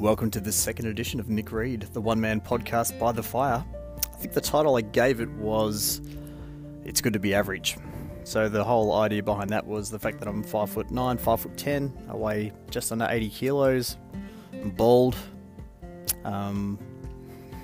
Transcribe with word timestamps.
Welcome 0.00 0.30
to 0.30 0.40
the 0.40 0.50
second 0.50 0.86
edition 0.86 1.20
of 1.20 1.28
Nick 1.28 1.52
Reed, 1.52 1.82
the 1.92 2.00
one 2.00 2.18
man 2.18 2.40
podcast 2.40 2.98
by 2.98 3.12
the 3.12 3.22
fire. 3.22 3.62
I 3.98 4.16
think 4.16 4.32
the 4.32 4.40
title 4.40 4.76
I 4.76 4.80
gave 4.80 5.20
it 5.20 5.28
was 5.32 6.00
It's 6.86 7.02
Good 7.02 7.12
to 7.12 7.18
Be 7.18 7.34
Average. 7.34 7.76
So 8.24 8.48
the 8.48 8.64
whole 8.64 8.94
idea 8.94 9.22
behind 9.22 9.50
that 9.50 9.66
was 9.66 9.90
the 9.90 9.98
fact 9.98 10.18
that 10.20 10.26
I'm 10.26 10.42
five 10.42 10.70
foot 10.70 10.90
nine, 10.90 11.18
five 11.18 11.40
foot 11.40 11.54
ten, 11.58 11.92
I 12.08 12.16
weigh 12.16 12.50
just 12.70 12.90
under 12.92 13.06
80 13.10 13.28
kilos, 13.28 13.98
I'm 14.54 14.70
bald, 14.70 15.16
um, 16.24 16.78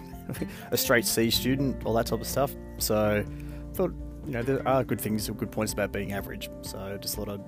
a 0.70 0.76
straight 0.76 1.06
C 1.06 1.30
student, 1.30 1.86
all 1.86 1.94
that 1.94 2.04
type 2.04 2.20
of 2.20 2.26
stuff. 2.26 2.54
So 2.76 3.24
I 3.26 3.74
thought, 3.74 3.94
you 4.26 4.32
know, 4.32 4.42
there 4.42 4.66
are 4.66 4.82
good 4.82 5.00
things, 5.00 5.30
good 5.30 5.52
points 5.52 5.72
about 5.72 5.92
being 5.92 6.12
average. 6.12 6.50
So 6.62 6.98
just 7.00 7.14
thought 7.14 7.28
I'd 7.28 7.44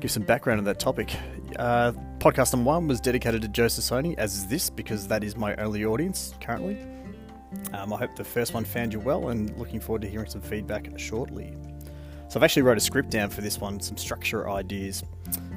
give 0.00 0.10
some 0.10 0.24
background 0.24 0.58
on 0.58 0.64
that 0.64 0.80
topic. 0.80 1.14
Uh, 1.56 1.92
podcast 2.18 2.52
number 2.52 2.66
one 2.66 2.88
was 2.88 3.00
dedicated 3.00 3.42
to 3.42 3.48
Joe 3.48 3.66
Sassoni, 3.66 4.16
as 4.18 4.34
is 4.34 4.46
this, 4.48 4.68
because 4.68 5.06
that 5.08 5.22
is 5.22 5.36
my 5.36 5.54
only 5.56 5.84
audience 5.84 6.34
currently. 6.40 6.80
Um, 7.72 7.92
I 7.92 7.98
hope 7.98 8.16
the 8.16 8.24
first 8.24 8.52
one 8.52 8.64
found 8.64 8.92
you 8.92 9.00
well 9.00 9.28
and 9.28 9.56
looking 9.56 9.80
forward 9.80 10.02
to 10.02 10.08
hearing 10.08 10.28
some 10.28 10.40
feedback 10.40 10.90
shortly. 10.98 11.56
So 12.28 12.38
I've 12.38 12.42
actually 12.42 12.62
wrote 12.62 12.76
a 12.76 12.80
script 12.80 13.10
down 13.10 13.30
for 13.30 13.40
this 13.40 13.58
one, 13.58 13.80
some 13.80 13.96
structure 13.96 14.50
ideas. 14.50 15.02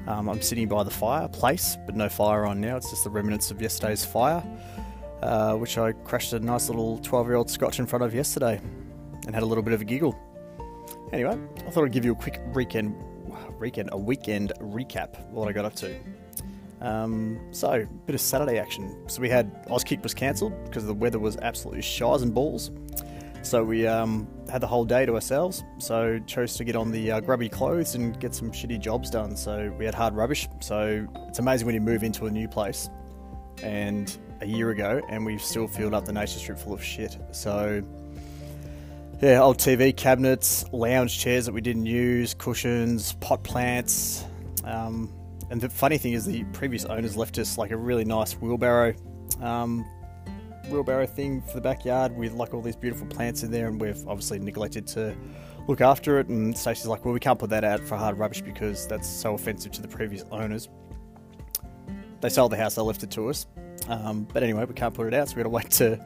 Um, 0.07 0.29
I'm 0.29 0.41
sitting 0.41 0.67
by 0.67 0.83
the 0.83 0.91
fireplace, 0.91 1.77
but 1.85 1.95
no 1.95 2.07
fire 2.07 2.45
on 2.45 2.61
now. 2.61 2.77
It's 2.77 2.89
just 2.89 3.03
the 3.03 3.09
remnants 3.09 3.51
of 3.51 3.61
yesterday's 3.61 4.05
fire, 4.05 4.43
uh, 5.21 5.55
which 5.55 5.77
I 5.77 5.91
crashed 5.91 6.33
a 6.33 6.39
nice 6.39 6.69
little 6.69 6.99
12 6.99 7.27
year 7.27 7.35
old 7.35 7.49
scotch 7.49 7.79
in 7.79 7.87
front 7.87 8.03
of 8.03 8.13
yesterday 8.13 8.61
and 9.25 9.35
had 9.35 9.43
a 9.43 9.45
little 9.45 9.63
bit 9.63 9.73
of 9.73 9.81
a 9.81 9.85
giggle. 9.85 10.17
Anyway, 11.13 11.37
I 11.67 11.69
thought 11.71 11.83
I'd 11.83 11.91
give 11.91 12.05
you 12.05 12.13
a 12.13 12.15
quick 12.15 12.41
weekend 12.53 12.95
weekend, 13.59 13.89
a 13.91 13.97
weekend 13.97 14.53
recap 14.59 15.19
of 15.19 15.31
what 15.31 15.47
I 15.47 15.51
got 15.51 15.65
up 15.65 15.75
to. 15.75 15.95
Um, 16.81 17.39
so, 17.51 17.71
a 17.71 17.85
bit 17.85 18.15
of 18.15 18.21
Saturday 18.21 18.57
action. 18.57 19.07
So 19.07 19.21
we 19.21 19.29
had 19.29 19.67
Auskick 19.67 20.01
was 20.01 20.13
cancelled 20.13 20.53
because 20.65 20.85
the 20.85 20.93
weather 20.93 21.19
was 21.19 21.37
absolutely 21.37 21.83
shies 21.83 22.23
and 22.23 22.33
balls. 22.33 22.71
So 23.43 23.63
we 23.63 23.87
um, 23.87 24.27
had 24.49 24.61
the 24.61 24.67
whole 24.67 24.85
day 24.85 25.05
to 25.05 25.15
ourselves. 25.15 25.63
So 25.77 26.19
chose 26.27 26.55
to 26.55 26.63
get 26.63 26.75
on 26.75 26.91
the 26.91 27.11
uh, 27.11 27.19
grubby 27.21 27.49
clothes 27.49 27.95
and 27.95 28.19
get 28.19 28.35
some 28.35 28.51
shitty 28.51 28.79
jobs 28.79 29.09
done. 29.09 29.35
So 29.35 29.73
we 29.77 29.85
had 29.85 29.95
hard 29.95 30.15
rubbish. 30.15 30.47
So 30.59 31.07
it's 31.27 31.39
amazing 31.39 31.65
when 31.65 31.75
you 31.75 31.81
move 31.81 32.03
into 32.03 32.25
a 32.25 32.31
new 32.31 32.47
place. 32.47 32.89
And 33.63 34.15
a 34.41 34.45
year 34.45 34.71
ago, 34.71 35.01
and 35.09 35.25
we've 35.25 35.41
still 35.41 35.67
filled 35.67 35.93
up 35.93 36.05
the 36.05 36.13
nature 36.13 36.39
strip 36.39 36.57
full 36.57 36.73
of 36.73 36.83
shit. 36.83 37.17
So 37.31 37.83
yeah, 39.21 39.39
old 39.39 39.59
TV 39.59 39.95
cabinets, 39.95 40.65
lounge 40.71 41.19
chairs 41.19 41.45
that 41.45 41.51
we 41.51 41.61
didn't 41.61 41.85
use, 41.85 42.33
cushions, 42.33 43.13
pot 43.13 43.43
plants. 43.43 44.25
Um, 44.63 45.13
and 45.51 45.61
the 45.61 45.69
funny 45.69 45.99
thing 45.99 46.13
is, 46.13 46.25
the 46.25 46.43
previous 46.53 46.85
owners 46.85 47.15
left 47.15 47.37
us 47.37 47.55
like 47.55 47.69
a 47.69 47.77
really 47.77 48.03
nice 48.03 48.33
wheelbarrow, 48.33 48.95
um, 49.39 49.85
wheelbarrow 50.69 51.05
thing 51.05 51.41
for 51.43 51.53
the 51.53 51.61
backyard 51.61 52.17
with 52.17 52.33
like 52.33 52.55
all 52.55 52.61
these 52.61 52.75
beautiful 52.75 53.05
plants 53.07 53.43
in 53.43 53.51
there, 53.51 53.67
and 53.67 53.79
we've 53.79 54.07
obviously 54.07 54.39
neglected 54.39 54.87
to 54.87 55.15
look 55.67 55.81
after 55.81 56.19
it. 56.19 56.27
And 56.27 56.57
Stacey's 56.57 56.87
like, 56.87 57.05
"Well, 57.05 57.13
we 57.13 57.19
can't 57.19 57.37
put 57.37 57.51
that 57.51 57.63
out 57.63 57.81
for 57.81 57.97
hard 57.97 58.17
rubbish 58.17 58.41
because 58.41 58.87
that's 58.87 59.07
so 59.07 59.35
offensive 59.35 59.71
to 59.73 59.83
the 59.83 59.87
previous 59.87 60.25
owners." 60.31 60.67
They 62.21 62.29
sold 62.29 62.53
the 62.53 62.57
house, 62.57 62.73
they 62.73 62.81
left 62.81 63.03
it 63.03 63.11
to 63.11 63.29
us. 63.29 63.45
Um, 63.87 64.27
but 64.33 64.41
anyway, 64.41 64.65
we 64.65 64.73
can't 64.73 64.93
put 64.93 65.07
it 65.07 65.13
out, 65.13 65.29
so 65.29 65.35
we 65.35 65.43
got 65.43 65.49
to 65.49 65.49
wait 65.49 65.69
to 65.71 66.03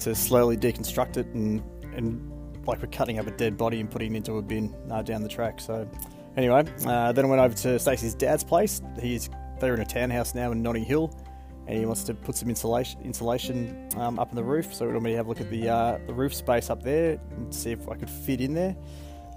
to 0.00 0.14
slowly 0.14 0.56
deconstruct 0.56 1.16
it 1.16 1.26
and 1.34 1.60
and 1.94 2.41
like 2.66 2.80
we're 2.80 2.88
cutting 2.88 3.18
up 3.18 3.26
a 3.26 3.30
dead 3.30 3.56
body 3.56 3.80
and 3.80 3.90
putting 3.90 4.14
it 4.14 4.18
into 4.18 4.34
a 4.34 4.42
bin 4.42 4.74
uh, 4.90 5.02
down 5.02 5.22
the 5.22 5.28
track. 5.28 5.60
So 5.60 5.88
anyway, 6.36 6.64
uh, 6.86 7.12
then 7.12 7.24
I 7.24 7.28
went 7.28 7.40
over 7.40 7.54
to 7.54 7.78
Stacey's 7.78 8.14
dad's 8.14 8.44
place. 8.44 8.80
He's 9.00 9.30
they're 9.60 9.74
in 9.74 9.80
a 9.80 9.84
townhouse 9.84 10.34
now 10.34 10.50
in 10.50 10.62
Notting 10.62 10.84
Hill, 10.84 11.16
and 11.68 11.78
he 11.78 11.86
wants 11.86 12.02
to 12.04 12.14
put 12.14 12.36
some 12.36 12.48
insulation 12.48 13.00
insulation 13.02 13.88
um, 13.96 14.18
up 14.18 14.30
in 14.30 14.36
the 14.36 14.44
roof. 14.44 14.74
So 14.74 14.86
we 14.86 15.10
to 15.10 15.16
have 15.16 15.26
a 15.26 15.28
look 15.28 15.40
at 15.40 15.50
the 15.50 15.68
uh, 15.68 15.98
the 16.06 16.14
roof 16.14 16.34
space 16.34 16.70
up 16.70 16.82
there 16.82 17.20
and 17.30 17.54
see 17.54 17.72
if 17.72 17.88
I 17.88 17.96
could 17.96 18.10
fit 18.10 18.40
in 18.40 18.54
there. 18.54 18.76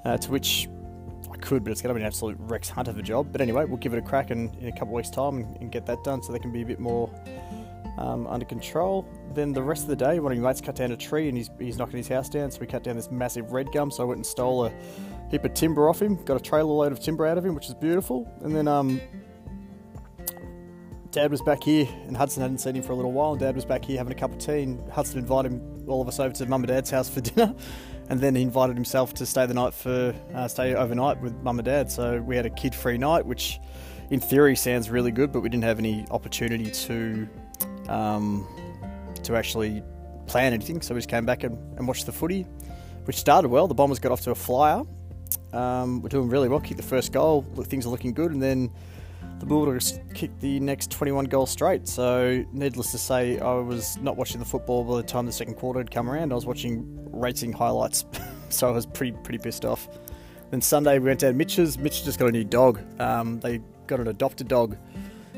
Uh, 0.05 0.15
to 0.15 0.29
which 0.29 0.69
I 1.31 1.37
could, 1.37 1.63
but 1.63 1.71
it's 1.71 1.81
going 1.81 1.89
to 1.89 1.95
be 1.95 2.01
an 2.01 2.05
absolute 2.05 2.37
Rex 2.39 2.69
Hunt 2.69 2.87
of 2.87 2.99
a 2.99 3.01
job. 3.01 3.31
But 3.31 3.41
anyway, 3.41 3.65
we'll 3.65 3.77
give 3.77 3.93
it 3.93 3.97
a 3.97 4.03
crack 4.03 4.29
in, 4.29 4.55
in 4.59 4.67
a 4.67 4.71
couple 4.71 4.89
of 4.89 4.93
weeks' 4.93 5.09
time 5.09 5.37
and, 5.37 5.57
and 5.61 5.71
get 5.71 5.87
that 5.87 6.03
done 6.03 6.21
so 6.21 6.31
they 6.31 6.37
can 6.37 6.51
be 6.51 6.61
a 6.61 6.65
bit 6.65 6.79
more 6.79 7.09
um, 7.97 8.27
under 8.27 8.45
control. 8.45 9.07
Then 9.33 9.53
the 9.53 9.63
rest 9.63 9.83
of 9.83 9.89
the 9.89 9.95
day, 9.95 10.19
one 10.19 10.31
of 10.31 10.37
my 10.37 10.49
mates 10.49 10.61
cut 10.61 10.75
down 10.75 10.91
a 10.91 10.97
tree 10.97 11.27
and 11.27 11.37
he's, 11.37 11.49
he's 11.59 11.77
knocking 11.77 11.97
his 11.97 12.07
house 12.07 12.29
down, 12.29 12.51
so 12.51 12.59
we 12.59 12.67
cut 12.67 12.83
down 12.83 12.95
this 12.95 13.11
massive 13.11 13.51
red 13.51 13.71
gum. 13.71 13.91
So 13.91 14.03
I 14.03 14.05
went 14.05 14.17
and 14.17 14.25
stole 14.25 14.65
a 14.65 14.73
heap 15.29 15.43
of 15.45 15.53
timber 15.53 15.89
off 15.89 16.01
him, 16.01 16.23
got 16.23 16.37
a 16.37 16.43
trailer 16.43 16.71
load 16.71 16.91
of 16.91 16.99
timber 16.99 17.25
out 17.25 17.37
of 17.37 17.45
him, 17.45 17.55
which 17.55 17.67
is 17.67 17.73
beautiful. 17.73 18.31
And 18.41 18.55
then 18.55 18.67
um, 18.67 19.01
Dad 21.11 21.31
was 21.31 21.41
back 21.41 21.63
here, 21.63 21.87
and 22.07 22.15
Hudson 22.15 22.41
hadn't 22.41 22.57
seen 22.57 22.75
him 22.75 22.83
for 22.83 22.91
a 22.91 22.95
little 22.95 23.13
while. 23.13 23.31
And 23.31 23.39
Dad 23.39 23.55
was 23.55 23.65
back 23.65 23.85
here 23.85 23.97
having 23.97 24.11
a 24.11 24.19
cup 24.19 24.33
of 24.33 24.37
tea, 24.37 24.63
and 24.63 24.89
Hudson 24.91 25.19
invited 25.19 25.53
him, 25.53 25.85
all 25.87 26.01
of 26.01 26.07
us 26.07 26.19
over 26.19 26.33
to 26.35 26.45
Mum 26.45 26.61
and 26.61 26.67
Dad's 26.67 26.89
house 26.89 27.09
for 27.09 27.21
dinner. 27.21 27.55
And 28.09 28.19
then 28.19 28.35
he 28.35 28.41
invited 28.41 28.75
himself 28.75 29.13
to 29.15 29.25
stay 29.25 29.45
the 29.45 29.53
night 29.53 29.73
for 29.73 30.13
uh, 30.33 30.47
stay 30.47 30.75
overnight 30.75 31.21
with 31.21 31.33
Mum 31.41 31.57
and 31.57 31.65
Dad. 31.65 31.91
So 31.91 32.21
we 32.21 32.35
had 32.35 32.45
a 32.45 32.49
kid-free 32.49 32.97
night, 32.97 33.25
which 33.25 33.59
in 34.09 34.19
theory 34.19 34.55
sounds 34.55 34.89
really 34.89 35.11
good, 35.11 35.31
but 35.31 35.39
we 35.39 35.49
didn't 35.49 35.63
have 35.63 35.79
any 35.79 36.05
opportunity 36.11 36.69
to 36.69 37.27
um, 37.89 38.47
to 39.23 39.35
actually 39.35 39.83
plan 40.27 40.53
anything. 40.53 40.81
So 40.81 40.93
we 40.93 40.99
just 40.99 41.09
came 41.09 41.25
back 41.25 41.43
and, 41.43 41.57
and, 41.77 41.87
watched 41.87 42.05
the 42.05 42.11
footy, 42.11 42.43
which 43.05 43.17
started 43.17 43.49
well. 43.49 43.67
The 43.67 43.75
Bombers 43.75 43.99
got 43.99 44.11
off 44.11 44.21
to 44.21 44.31
a 44.31 44.35
flyer. 44.35 44.83
Um, 45.53 46.01
we're 46.01 46.09
doing 46.09 46.29
really 46.29 46.49
well. 46.49 46.59
Kicked 46.59 46.77
the 46.77 46.83
first 46.83 47.11
goal. 47.11 47.43
Things 47.63 47.85
are 47.85 47.89
looking 47.89 48.13
good, 48.13 48.31
and 48.31 48.41
then 48.41 48.71
the 49.39 49.45
Bulldogs 49.45 49.99
kicked 50.13 50.39
the 50.39 50.59
next 50.59 50.91
21 50.91 51.25
goals 51.25 51.51
straight. 51.51 51.87
So, 51.87 52.43
needless 52.51 52.91
to 52.91 52.97
say, 52.97 53.39
I 53.39 53.53
was 53.53 53.97
not 53.97 54.17
watching 54.17 54.39
the 54.39 54.45
football 54.45 54.83
by 54.83 54.97
the 54.97 55.03
time 55.03 55.25
the 55.25 55.31
second 55.31 55.55
quarter 55.55 55.79
had 55.79 55.91
come 55.91 56.09
around. 56.09 56.31
I 56.31 56.35
was 56.35 56.45
watching 56.45 56.85
racing 57.11 57.53
highlights, 57.53 58.05
so 58.49 58.67
I 58.67 58.71
was 58.71 58.85
pretty 58.85 59.17
pretty 59.23 59.39
pissed 59.39 59.65
off. 59.65 59.87
Then 60.51 60.61
Sunday 60.61 60.99
we 60.99 61.07
went 61.07 61.21
down 61.21 61.37
Mitch's. 61.37 61.77
Mitch 61.77 62.03
just 62.03 62.19
got 62.19 62.29
a 62.29 62.31
new 62.31 62.43
dog. 62.43 62.79
Um, 62.99 63.39
they 63.39 63.61
got 63.87 63.99
an 63.99 64.07
adopted 64.07 64.47
dog 64.47 64.77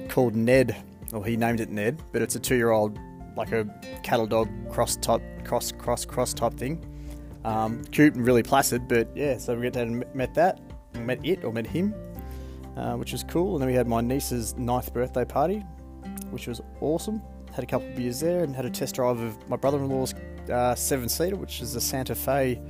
called 0.10 0.36
Ned 0.36 0.76
well, 1.18 1.24
he 1.24 1.36
named 1.36 1.60
it 1.60 1.72
Ned, 1.72 2.00
but 2.12 2.22
it's 2.22 2.36
a 2.36 2.40
two-year-old, 2.40 3.00
like 3.36 3.52
a 3.52 3.66
cattle 4.04 4.28
dog 4.28 4.50
cross 4.70 4.96
type, 4.98 5.22
cross 5.44 5.72
cross 5.72 6.06
cross 6.06 6.32
type 6.32 6.54
thing. 6.54 6.86
Um, 7.44 7.84
cute 7.86 8.14
and 8.14 8.24
really 8.24 8.44
placid, 8.44 8.88
but 8.88 9.10
yeah. 9.16 9.40
So 9.40 9.56
we 9.56 9.62
went 9.62 9.74
down 9.74 9.88
and 9.88 10.06
met 10.16 10.36
that, 10.36 10.60
met 10.94 11.26
it 11.26 11.44
or 11.44 11.52
met 11.52 11.66
him, 11.66 11.96
uh, 12.76 12.94
which 12.98 13.14
was 13.14 13.24
cool. 13.24 13.54
And 13.54 13.62
then 13.62 13.68
we 13.68 13.74
had 13.74 13.88
my 13.88 14.00
niece's 14.00 14.56
ninth 14.58 14.94
birthday 14.94 15.26
party, 15.26 15.66
which 16.30 16.46
was 16.46 16.62
awesome. 16.82 17.20
Had 17.52 17.64
a 17.64 17.68
couple 17.68 17.88
of 17.88 17.96
beers 17.96 18.20
there 18.20 18.44
and 18.44 18.56
had 18.56 18.66
a 18.66 18.70
test 18.70 18.94
drive 18.94 19.20
of 19.20 19.50
my 19.50 19.56
brother-in-law's 19.56 20.14
uh, 20.52 20.76
seven-seater, 20.76 21.36
which 21.36 21.62
is 21.62 21.74
a 21.76 21.82
Santa 21.82 22.14
Fe, 22.14 22.62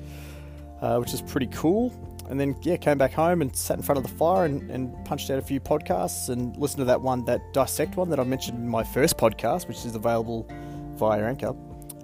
uh, 0.80 0.98
which 1.00 1.14
is 1.14 1.22
pretty 1.22 1.48
cool 1.48 1.90
and 2.30 2.40
then 2.40 2.56
yeah, 2.62 2.78
came 2.78 2.98
back 2.98 3.14
home 3.14 3.42
and 3.42 3.56
sat 3.56 3.78
in 3.78 3.84
front 3.84 3.98
of 3.98 4.04
the 4.04 4.18
fire 4.18 4.46
and, 4.46 4.70
and, 4.70 4.94
punched 5.06 5.30
out 5.30 5.40
a 5.40 5.42
few 5.42 5.60
podcasts 5.60 6.30
and 6.30 6.56
listened 6.58 6.80
to 6.80 6.86
that 6.86 7.02
one, 7.02 7.24
that 7.26 7.54
dissect 7.54 7.96
one 7.96 8.10
that 8.10 8.20
I 8.20 8.24
mentioned 8.24 8.58
in 8.58 8.68
my 8.68 8.84
first 8.84 9.18
podcast, 9.18 9.68
which 9.68 9.86
is 9.86 9.96
available 9.96 10.48
via 10.96 11.24
Anchor, 11.24 11.56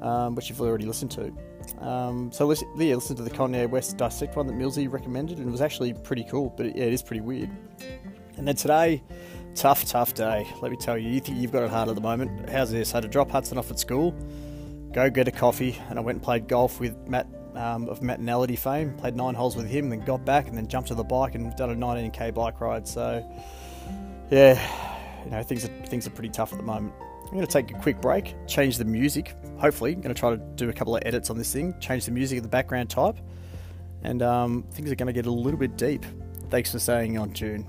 um, 0.01 0.35
which 0.35 0.49
you've 0.49 0.61
already 0.61 0.85
listened 0.85 1.11
to. 1.11 1.33
Um, 1.79 2.31
so 2.31 2.45
listen, 2.45 2.69
yeah, 2.77 2.95
listen 2.95 3.15
to 3.17 3.23
the 3.23 3.29
Kanye 3.29 3.69
West 3.69 3.97
dissect 3.97 4.35
one 4.35 4.47
that 4.47 4.55
Millsy 4.55 4.91
recommended, 4.91 5.39
and 5.39 5.47
it 5.47 5.51
was 5.51 5.61
actually 5.61 5.93
pretty 5.93 6.23
cool. 6.23 6.53
But 6.55 6.67
it, 6.67 6.75
yeah, 6.77 6.85
it 6.85 6.93
is 6.93 7.03
pretty 7.03 7.21
weird. 7.21 7.49
And 8.37 8.47
then 8.47 8.55
today, 8.55 9.03
tough, 9.55 9.85
tough 9.85 10.13
day. 10.13 10.47
Let 10.61 10.71
me 10.71 10.77
tell 10.77 10.97
you, 10.97 11.09
you 11.09 11.19
think 11.19 11.37
you've 11.39 11.51
got 11.51 11.63
it 11.63 11.69
hard 11.69 11.89
at 11.89 11.95
the 11.95 12.01
moment. 12.01 12.49
How's 12.49 12.71
this? 12.71 12.93
I 12.93 12.97
had 12.97 13.03
to 13.03 13.09
drop 13.09 13.29
Hudson 13.29 13.57
off 13.57 13.69
at 13.71 13.79
school, 13.79 14.11
go 14.93 15.09
get 15.09 15.27
a 15.27 15.31
coffee, 15.31 15.77
and 15.89 15.99
I 15.99 16.01
went 16.01 16.17
and 16.17 16.23
played 16.23 16.47
golf 16.47 16.79
with 16.79 16.95
Matt 17.07 17.27
um, 17.55 17.89
of 17.89 17.99
Nellity 18.01 18.57
fame. 18.57 18.93
Played 18.95 19.15
nine 19.15 19.35
holes 19.35 19.55
with 19.55 19.67
him, 19.67 19.89
then 19.89 19.99
got 20.01 20.25
back 20.25 20.47
and 20.47 20.57
then 20.57 20.67
jumped 20.67 20.89
to 20.89 20.95
the 20.95 21.03
bike 21.03 21.35
and 21.35 21.55
done 21.55 21.71
a 21.71 21.75
19k 21.75 22.33
bike 22.33 22.59
ride. 22.61 22.87
So, 22.87 23.23
yeah, 24.29 25.23
you 25.25 25.31
know 25.31 25.43
things 25.43 25.65
are 25.65 25.85
things 25.85 26.07
are 26.07 26.11
pretty 26.11 26.29
tough 26.29 26.51
at 26.51 26.57
the 26.57 26.63
moment. 26.63 26.93
I'm 27.23 27.37
going 27.37 27.47
to 27.47 27.51
take 27.51 27.71
a 27.71 27.79
quick 27.79 27.99
break, 27.99 28.35
change 28.47 28.77
the 28.77 28.85
music. 28.85 29.35
Hopefully, 29.57 29.93
I'm 29.93 30.01
going 30.01 30.13
to 30.13 30.19
try 30.19 30.31
to 30.31 30.37
do 30.37 30.69
a 30.69 30.73
couple 30.73 30.95
of 30.95 31.01
edits 31.05 31.29
on 31.29 31.37
this 31.37 31.51
thing, 31.51 31.73
change 31.79 32.05
the 32.05 32.11
music 32.11 32.37
of 32.37 32.43
the 32.43 32.49
background 32.49 32.89
type, 32.89 33.17
and 34.03 34.21
um, 34.21 34.63
things 34.71 34.91
are 34.91 34.95
going 34.95 35.07
to 35.07 35.13
get 35.13 35.25
a 35.25 35.31
little 35.31 35.59
bit 35.59 35.75
deep. 35.77 36.05
Thanks 36.49 36.71
for 36.71 36.79
staying 36.79 37.17
on 37.17 37.31
tune. 37.31 37.67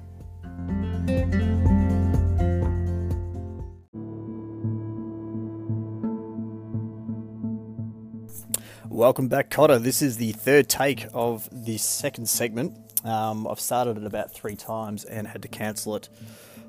Welcome 8.94 9.26
back, 9.26 9.50
Cotter. 9.50 9.80
This 9.80 10.02
is 10.02 10.18
the 10.18 10.30
third 10.30 10.68
take 10.68 11.08
of 11.12 11.48
the 11.50 11.78
second 11.78 12.28
segment. 12.28 12.78
Um, 13.04 13.44
I've 13.44 13.58
started 13.58 13.96
it 13.96 14.04
about 14.04 14.32
three 14.32 14.54
times 14.54 15.02
and 15.02 15.26
had 15.26 15.42
to 15.42 15.48
cancel 15.48 15.96
it 15.96 16.08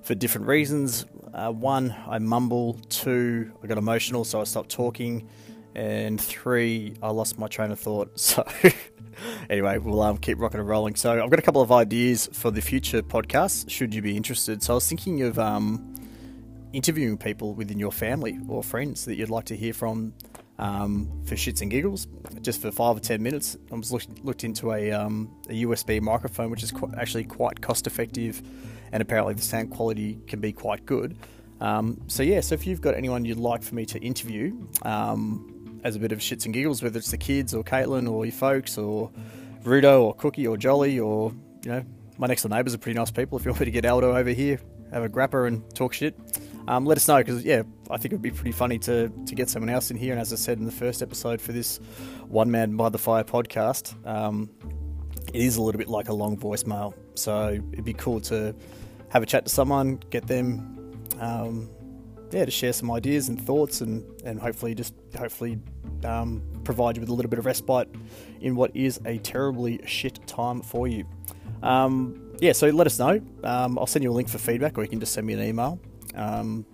for 0.01 0.15
different 0.15 0.47
reasons. 0.47 1.05
Uh, 1.35 1.51
one, 1.51 1.95
I 2.07 2.17
mumble. 2.17 2.79
Two, 2.89 3.51
I 3.63 3.67
got 3.67 3.77
emotional, 3.77 4.23
so 4.23 4.41
I 4.41 4.43
stopped 4.45 4.71
talking. 4.71 5.29
And 5.75 6.19
three, 6.19 6.95
I 7.03 7.11
lost 7.11 7.37
my 7.37 7.47
train 7.47 7.69
of 7.69 7.79
thought. 7.79 8.11
So, 8.19 8.43
anyway, 9.47 9.77
we'll 9.77 10.01
um, 10.01 10.17
keep 10.17 10.39
rocking 10.39 10.59
and 10.59 10.67
rolling. 10.67 10.95
So, 10.95 11.23
I've 11.23 11.29
got 11.29 11.37
a 11.37 11.43
couple 11.43 11.61
of 11.61 11.71
ideas 11.71 12.27
for 12.33 12.49
the 12.49 12.59
future 12.59 13.03
podcasts, 13.03 13.69
should 13.69 13.93
you 13.93 14.01
be 14.01 14.17
interested. 14.17 14.63
So, 14.63 14.73
I 14.73 14.75
was 14.75 14.89
thinking 14.89 15.21
of 15.21 15.37
um, 15.37 15.93
interviewing 16.73 17.19
people 17.19 17.53
within 17.53 17.77
your 17.77 17.91
family 17.91 18.39
or 18.47 18.63
friends 18.63 19.05
that 19.05 19.15
you'd 19.15 19.29
like 19.29 19.45
to 19.45 19.55
hear 19.55 19.73
from 19.73 20.15
um, 20.59 21.09
for 21.25 21.35
shits 21.35 21.61
and 21.61 21.69
giggles, 21.69 22.07
just 22.41 22.61
for 22.61 22.71
five 22.71 22.97
or 22.97 22.99
ten 22.99 23.21
minutes. 23.21 23.57
I 23.71 23.75
was 23.75 23.91
looked, 23.91 24.23
looked 24.23 24.43
into 24.43 24.71
a, 24.71 24.91
um, 24.91 25.35
a 25.49 25.63
USB 25.63 26.01
microphone, 26.01 26.49
which 26.49 26.63
is 26.63 26.71
qu- 26.71 26.91
actually 26.97 27.25
quite 27.25 27.61
cost 27.61 27.87
effective, 27.87 28.41
and 28.91 29.01
apparently 29.01 29.33
the 29.33 29.41
sound 29.41 29.71
quality 29.71 30.19
can 30.27 30.39
be 30.39 30.51
quite 30.53 30.85
good. 30.85 31.17
Um, 31.61 32.01
so 32.07 32.23
yeah, 32.23 32.41
so 32.41 32.55
if 32.55 32.67
you've 32.67 32.81
got 32.81 32.95
anyone 32.95 33.25
you'd 33.25 33.37
like 33.37 33.63
for 33.63 33.75
me 33.75 33.85
to 33.87 33.99
interview 33.99 34.55
um, 34.83 35.79
as 35.83 35.95
a 35.95 35.99
bit 35.99 36.11
of 36.11 36.19
shits 36.19 36.45
and 36.45 36.53
giggles, 36.53 36.83
whether 36.83 36.97
it's 36.97 37.11
the 37.11 37.17
kids 37.17 37.53
or 37.53 37.63
Caitlin 37.63 38.09
or 38.09 38.25
your 38.25 38.33
folks 38.33 38.77
or 38.77 39.11
Rudo 39.63 40.01
or 40.01 40.13
Cookie 40.15 40.47
or 40.47 40.57
Jolly 40.57 40.99
or 40.99 41.33
you 41.63 41.71
know 41.71 41.85
my 42.17 42.27
next 42.27 42.43
door 42.43 42.49
neighbours 42.49 42.73
are 42.73 42.77
pretty 42.77 42.97
nice 42.97 43.11
people. 43.11 43.37
If 43.37 43.45
you 43.45 43.51
want 43.51 43.61
me 43.61 43.65
to 43.65 43.71
get 43.71 43.85
Aldo 43.85 44.15
over 44.15 44.29
here, 44.29 44.59
have 44.91 45.03
a 45.03 45.09
grappa 45.09 45.47
and 45.47 45.63
talk 45.75 45.93
shit, 45.93 46.15
um, 46.67 46.85
let 46.85 46.97
us 46.97 47.07
know 47.07 47.17
because 47.17 47.43
yeah, 47.43 47.63
I 47.89 47.97
think 47.97 48.13
it'd 48.13 48.21
be 48.21 48.31
pretty 48.31 48.51
funny 48.51 48.79
to 48.79 49.09
to 49.09 49.35
get 49.35 49.49
someone 49.49 49.69
else 49.69 49.91
in 49.91 49.97
here. 49.97 50.11
And 50.11 50.21
as 50.21 50.33
I 50.33 50.35
said 50.35 50.57
in 50.57 50.65
the 50.65 50.71
first 50.71 51.01
episode 51.01 51.41
for 51.41 51.51
this 51.51 51.77
One 52.27 52.49
Man 52.49 52.75
by 52.75 52.89
the 52.89 52.97
Fire 52.97 53.23
podcast, 53.23 53.93
um, 54.07 54.49
it 55.33 55.41
is 55.41 55.57
a 55.57 55.61
little 55.61 55.79
bit 55.79 55.89
like 55.89 56.09
a 56.09 56.13
long 56.13 56.37
voicemail, 56.37 56.93
so 57.15 57.59
it'd 57.71 57.85
be 57.85 57.93
cool 57.93 58.19
to 58.21 58.55
have 59.09 59.23
a 59.23 59.25
chat 59.25 59.45
to 59.45 59.51
someone, 59.51 59.97
get 60.09 60.27
them, 60.27 60.93
um, 61.19 61.69
yeah, 62.31 62.45
to 62.45 62.51
share 62.51 62.73
some 62.73 62.91
ideas 62.91 63.29
and 63.29 63.39
thoughts, 63.39 63.81
and 63.81 64.03
and 64.23 64.39
hopefully 64.39 64.73
just 64.73 64.93
hopefully 65.17 65.59
um, 66.03 66.41
provide 66.63 66.97
you 66.97 67.01
with 67.01 67.09
a 67.09 67.13
little 67.13 67.29
bit 67.29 67.39
of 67.39 67.45
respite 67.45 67.89
in 68.41 68.55
what 68.55 68.75
is 68.75 68.99
a 69.05 69.17
terribly 69.19 69.79
shit 69.85 70.25
time 70.27 70.61
for 70.61 70.87
you. 70.87 71.05
Um, 71.61 72.21
yeah, 72.39 72.51
so 72.51 72.69
let 72.69 72.87
us 72.87 72.99
know. 72.99 73.21
Um, 73.43 73.77
I'll 73.79 73.87
send 73.87 74.03
you 74.03 74.11
a 74.11 74.13
link 74.13 74.29
for 74.29 74.37
feedback, 74.37 74.77
or 74.77 74.81
you 74.81 74.89
can 74.89 74.99
just 74.99 75.13
send 75.13 75.25
me 75.27 75.33
an 75.33 75.41
email. 75.41 75.79
Um, 76.15 76.65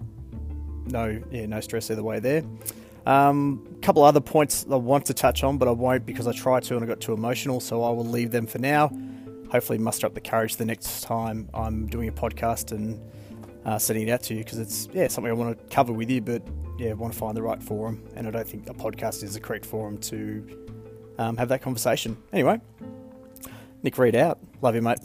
no, 0.85 1.21
yeah, 1.31 1.45
no 1.45 1.59
stress 1.61 1.89
either 1.91 2.03
way 2.03 2.19
there. 2.19 2.43
A 3.05 3.11
um, 3.11 3.77
couple 3.81 4.03
other 4.03 4.21
points 4.21 4.65
I 4.69 4.75
want 4.75 5.05
to 5.07 5.13
touch 5.13 5.43
on, 5.43 5.57
but 5.57 5.67
I 5.67 5.71
won't 5.71 6.05
because 6.05 6.27
I 6.27 6.33
tried 6.33 6.63
to 6.63 6.75
and 6.75 6.83
I 6.83 6.87
got 6.87 6.99
too 6.99 7.13
emotional, 7.13 7.59
so 7.59 7.83
I 7.83 7.89
will 7.89 8.05
leave 8.05 8.31
them 8.31 8.45
for 8.45 8.59
now. 8.59 8.91
Hopefully, 9.51 9.79
muster 9.79 10.07
up 10.07 10.13
the 10.13 10.21
courage 10.21 10.57
the 10.57 10.65
next 10.65 11.01
time 11.01 11.49
I'm 11.53 11.87
doing 11.87 12.07
a 12.07 12.11
podcast 12.11 12.71
and 12.71 13.01
uh, 13.65 13.77
sending 13.77 14.07
it 14.07 14.11
out 14.11 14.23
to 14.23 14.33
you 14.33 14.43
because 14.43 14.59
it's 14.59 14.87
yeah 14.93 15.07
something 15.07 15.31
I 15.31 15.33
want 15.33 15.57
to 15.57 15.75
cover 15.75 15.93
with 15.93 16.09
you, 16.09 16.21
but 16.21 16.43
yeah, 16.77 16.93
want 16.93 17.13
to 17.13 17.19
find 17.19 17.35
the 17.35 17.41
right 17.41 17.61
forum, 17.61 18.03
and 18.15 18.27
I 18.27 18.31
don't 18.31 18.47
think 18.47 18.69
a 18.69 18.73
podcast 18.73 19.23
is 19.23 19.33
the 19.33 19.39
correct 19.39 19.65
forum 19.65 19.97
to 19.99 20.67
um, 21.17 21.37
have 21.37 21.49
that 21.49 21.61
conversation. 21.61 22.17
Anyway, 22.31 22.59
Nick 23.83 23.97
Reed 23.97 24.15
out. 24.15 24.39
Love 24.61 24.75
you, 24.75 24.81
mate. 24.81 24.99